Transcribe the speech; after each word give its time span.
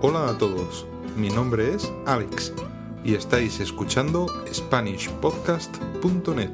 Hola 0.00 0.28
a 0.28 0.38
todos, 0.38 0.86
mi 1.16 1.28
nombre 1.28 1.74
es 1.74 1.92
Alex 2.06 2.52
y 3.04 3.14
estáis 3.14 3.58
escuchando 3.58 4.28
SpanishPodcast.net, 4.46 6.52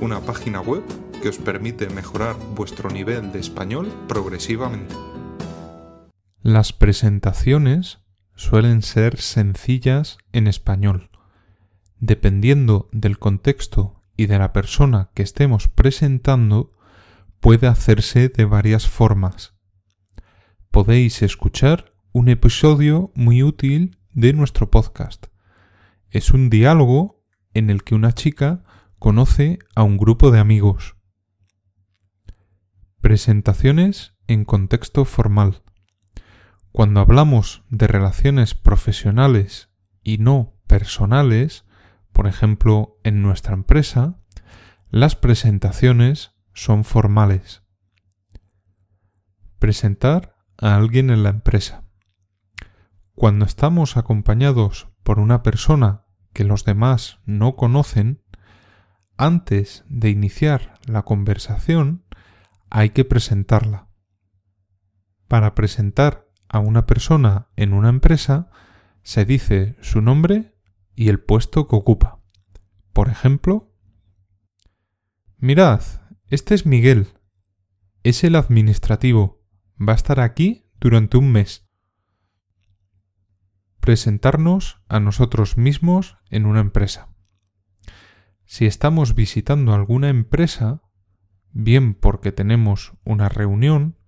una 0.00 0.20
página 0.20 0.62
web 0.62 0.82
que 1.20 1.28
os 1.28 1.36
permite 1.36 1.90
mejorar 1.90 2.36
vuestro 2.54 2.88
nivel 2.88 3.32
de 3.32 3.40
español 3.40 3.92
progresivamente. 4.08 4.94
Las 6.40 6.72
presentaciones 6.72 7.98
suelen 8.34 8.80
ser 8.80 9.18
sencillas 9.18 10.16
en 10.32 10.46
español. 10.46 11.10
Dependiendo 11.98 12.88
del 12.92 13.18
contexto 13.18 14.02
y 14.16 14.24
de 14.24 14.38
la 14.38 14.54
persona 14.54 15.10
que 15.12 15.22
estemos 15.22 15.68
presentando, 15.68 16.72
puede 17.40 17.66
hacerse 17.66 18.30
de 18.30 18.46
varias 18.46 18.88
formas. 18.88 19.52
Podéis 20.70 21.20
escuchar 21.20 21.89
un 22.12 22.28
episodio 22.28 23.12
muy 23.14 23.44
útil 23.44 23.98
de 24.12 24.32
nuestro 24.32 24.68
podcast. 24.68 25.26
Es 26.10 26.32
un 26.32 26.50
diálogo 26.50 27.22
en 27.54 27.70
el 27.70 27.84
que 27.84 27.94
una 27.94 28.12
chica 28.12 28.64
conoce 28.98 29.60
a 29.76 29.84
un 29.84 29.96
grupo 29.96 30.32
de 30.32 30.40
amigos. 30.40 30.96
Presentaciones 33.00 34.14
en 34.26 34.44
contexto 34.44 35.04
formal. 35.04 35.62
Cuando 36.72 37.00
hablamos 37.00 37.62
de 37.70 37.86
relaciones 37.86 38.54
profesionales 38.54 39.70
y 40.02 40.18
no 40.18 40.58
personales, 40.66 41.64
por 42.12 42.26
ejemplo, 42.26 42.98
en 43.04 43.22
nuestra 43.22 43.54
empresa, 43.54 44.18
las 44.90 45.14
presentaciones 45.14 46.32
son 46.54 46.82
formales. 46.82 47.62
Presentar 49.60 50.34
a 50.58 50.74
alguien 50.74 51.10
en 51.10 51.22
la 51.22 51.30
empresa. 51.30 51.84
Cuando 53.20 53.44
estamos 53.44 53.98
acompañados 53.98 54.88
por 55.02 55.18
una 55.18 55.42
persona 55.42 56.06
que 56.32 56.42
los 56.42 56.64
demás 56.64 57.20
no 57.26 57.54
conocen, 57.54 58.22
antes 59.18 59.84
de 59.90 60.08
iniciar 60.08 60.80
la 60.86 61.02
conversación 61.02 62.02
hay 62.70 62.88
que 62.88 63.04
presentarla. 63.04 63.90
Para 65.28 65.54
presentar 65.54 66.30
a 66.48 66.60
una 66.60 66.86
persona 66.86 67.50
en 67.56 67.74
una 67.74 67.90
empresa 67.90 68.48
se 69.02 69.26
dice 69.26 69.76
su 69.82 70.00
nombre 70.00 70.56
y 70.94 71.10
el 71.10 71.20
puesto 71.20 71.68
que 71.68 71.76
ocupa. 71.76 72.22
Por 72.94 73.10
ejemplo, 73.10 73.74
Mirad, 75.36 75.82
este 76.28 76.54
es 76.54 76.64
Miguel. 76.64 77.08
Es 78.02 78.24
el 78.24 78.34
administrativo. 78.34 79.44
Va 79.78 79.92
a 79.92 79.96
estar 79.96 80.20
aquí 80.20 80.70
durante 80.80 81.18
un 81.18 81.30
mes 81.30 81.69
presentarnos 83.80 84.82
a 84.88 85.00
nosotros 85.00 85.56
mismos 85.56 86.16
en 86.30 86.46
una 86.46 86.60
empresa. 86.60 87.08
Si 88.44 88.66
estamos 88.66 89.14
visitando 89.14 89.74
alguna 89.74 90.08
empresa, 90.08 90.82
bien 91.52 91.94
porque 91.94 92.32
tenemos 92.32 92.92
una 93.04 93.28
reunión, 93.28 93.98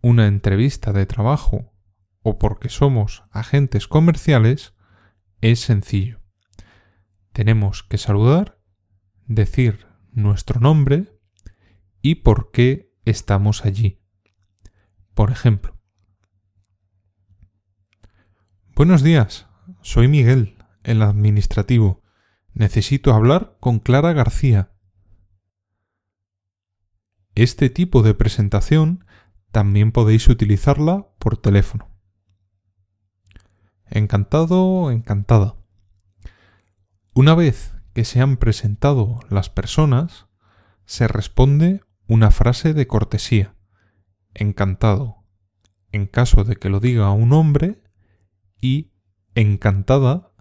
una 0.00 0.26
entrevista 0.26 0.92
de 0.92 1.06
trabajo 1.06 1.72
o 2.22 2.38
porque 2.38 2.68
somos 2.68 3.24
agentes 3.30 3.88
comerciales, 3.88 4.74
es 5.40 5.60
sencillo. 5.60 6.20
Tenemos 7.32 7.82
que 7.82 7.98
saludar, 7.98 8.60
decir 9.26 9.86
nuestro 10.12 10.60
nombre 10.60 11.18
y 12.00 12.16
por 12.16 12.50
qué 12.50 12.92
estamos 13.04 13.64
allí. 13.64 14.00
Por 15.14 15.30
ejemplo, 15.30 15.71
Buenos 18.74 19.02
días, 19.02 19.46
soy 19.82 20.08
Miguel, 20.08 20.56
el 20.82 21.02
administrativo. 21.02 22.02
Necesito 22.54 23.12
hablar 23.12 23.58
con 23.60 23.80
Clara 23.80 24.14
García. 24.14 24.72
Este 27.34 27.68
tipo 27.68 28.02
de 28.02 28.14
presentación 28.14 29.04
también 29.50 29.92
podéis 29.92 30.26
utilizarla 30.28 31.06
por 31.18 31.36
teléfono. 31.36 31.90
Encantado, 33.90 34.90
encantada. 34.90 35.56
Una 37.12 37.34
vez 37.34 37.74
que 37.92 38.06
se 38.06 38.22
han 38.22 38.38
presentado 38.38 39.20
las 39.28 39.50
personas, 39.50 40.28
se 40.86 41.08
responde 41.08 41.82
una 42.06 42.30
frase 42.30 42.72
de 42.72 42.86
cortesía. 42.86 43.54
Encantado. 44.32 45.26
En 45.92 46.06
caso 46.06 46.44
de 46.44 46.56
que 46.56 46.70
lo 46.70 46.80
diga 46.80 47.10
un 47.10 47.34
hombre, 47.34 47.81
y 48.62 48.92
encantada 49.34 50.32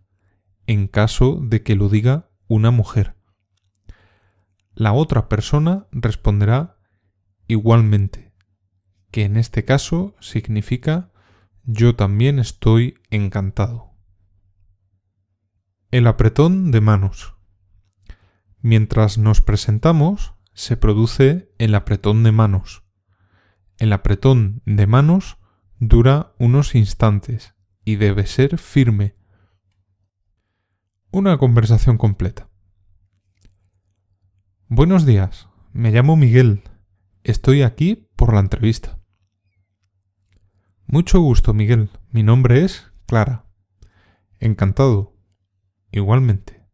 en 0.68 0.88
caso 0.88 1.40
de 1.42 1.64
que 1.64 1.76
lo 1.76 1.90
diga 1.90 2.30
una 2.48 2.72
mujer. 2.72 3.18
La 4.74 4.94
otra 4.94 5.28
persona 5.28 5.88
responderá 5.92 6.78
igualmente, 7.48 8.31
que 9.10 9.26
en 9.26 9.36
este 9.36 9.66
caso 9.66 10.16
significa 10.22 11.12
yo 11.64 11.96
también 11.96 12.40
estoy 12.40 13.00
encantado. 13.10 13.92
El 15.90 16.08
apretón 16.08 16.72
de 16.72 16.80
manos. 16.80 17.36
Mientras 18.62 19.18
nos 19.18 19.42
presentamos, 19.42 20.36
se 20.54 20.78
produce 20.78 21.52
el 21.58 21.76
apretón 21.76 22.24
de 22.24 22.31
manos. 22.31 22.84
El 23.78 23.92
apretón 23.94 24.62
de 24.66 24.86
manos 24.86 25.38
dura 25.80 26.34
unos 26.38 26.76
instantes 26.76 27.56
y 27.91 27.97
debe 27.97 28.25
ser 28.25 28.57
firme. 28.57 29.16
Una 31.12 31.38
conversación 31.38 31.97
completa. 31.97 32.50
Buenos 34.69 35.06
días, 35.06 35.50
me 35.74 35.91
llamo 35.91 36.16
Miguel. 36.16 36.63
Estoy 37.25 37.63
aquí 37.63 38.07
por 38.16 38.34
la 38.34 38.40
entrevista. 38.40 39.01
Mucho 40.85 41.19
gusto, 41.19 41.53
Miguel. 41.53 41.90
Mi 42.12 42.24
nombre 42.24 42.63
es 42.63 42.94
Clara. 43.07 43.46
Encantado. 44.40 45.18
Igualmente. 45.91 46.66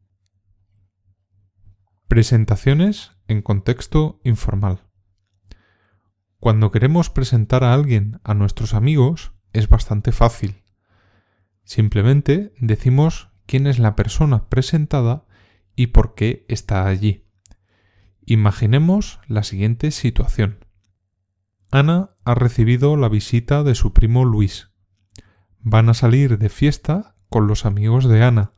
Presentaciones 2.07 3.17
en 3.27 3.41
contexto 3.41 4.21
informal. 4.23 4.87
Cuando 6.39 6.69
queremos 6.69 7.09
presentar 7.09 7.63
a 7.63 7.73
alguien 7.73 8.21
a 8.23 8.35
nuestros 8.35 8.75
amigos 8.75 9.33
es 9.51 9.67
bastante 9.67 10.11
fácil. 10.11 10.66
Simplemente 11.67 12.53
decimos 12.61 13.27
quién 13.45 13.67
es 13.67 13.77
la 13.77 13.97
persona 13.97 14.47
presentada 14.47 15.25
y 15.75 15.87
por 15.87 16.15
qué 16.15 16.45
está 16.47 16.87
allí. 16.87 17.25
Imaginemos 18.25 19.19
la 19.27 19.43
siguiente 19.43 19.91
situación. 19.91 20.63
Ana 21.69 22.11
ha 22.23 22.35
recibido 22.35 22.95
la 22.95 23.09
visita 23.09 23.63
de 23.63 23.75
su 23.75 23.91
primo 23.91 24.23
Luis. 24.23 24.69
Van 25.59 25.89
a 25.89 25.93
salir 25.93 26.37
de 26.37 26.47
fiesta 26.47 27.17
con 27.27 27.47
los 27.47 27.65
amigos 27.65 28.07
de 28.07 28.23
Ana, 28.23 28.53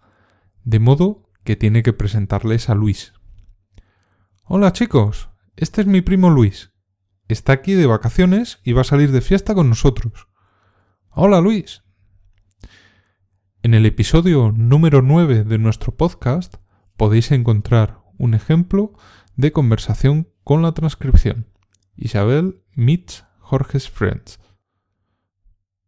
de 0.64 0.78
modo 0.78 1.32
que 1.44 1.56
tiene 1.56 1.82
que 1.82 1.94
presentarles 1.94 2.70
a 2.70 2.76
Luis. 2.76 3.14
Hola 4.44 4.72
chicos, 4.72 5.32
este 5.56 5.82
es 5.82 5.88
mi 5.88 6.02
primo 6.02 6.30
Luis. 6.30 6.74
Está 7.28 7.54
aquí 7.54 7.74
de 7.74 7.88
vacaciones 7.88 8.60
y 8.64 8.74
va 8.74 8.82
a 8.82 8.84
salir 8.84 9.12
de 9.12 9.22
fiesta 9.22 9.56
con 9.56 9.68
nosotros. 9.68 10.28
Hola 11.10 11.42
Luis, 11.42 11.82
en 13.62 13.74
el 13.74 13.86
episodio 13.86 14.54
número 14.56 15.02
9 15.02 15.44
de 15.44 15.58
nuestro 15.58 15.94
podcast 15.94 16.56
podéis 16.96 17.32
encontrar 17.32 18.00
un 18.18 18.34
ejemplo 18.34 18.94
de 19.36 19.52
conversación 19.52 20.30
con 20.46 20.62
la 20.62 20.72
transcripción. 20.74 21.46
Isabel 21.98 22.62
meets 22.74 23.26
Jorge's 23.40 23.90
friends. 23.90 24.39